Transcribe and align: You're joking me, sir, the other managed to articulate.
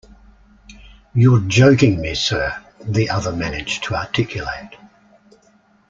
You're 1.13 1.41
joking 1.41 2.01
me, 2.01 2.15
sir, 2.15 2.59
the 2.83 3.07
other 3.11 3.31
managed 3.31 3.83
to 3.83 3.93
articulate. 3.93 4.75